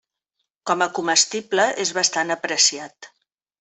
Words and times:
Coma 0.71 0.87
comestible 0.99 1.69
és 1.87 1.95
bastant 2.01 2.39
apreciat. 2.41 3.15